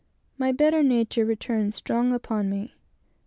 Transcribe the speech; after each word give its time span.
My 0.35 0.51
better 0.51 0.81
nature 0.81 1.25
returned 1.25 1.75
strong 1.75 2.11
upon 2.11 2.49
me. 2.49 2.73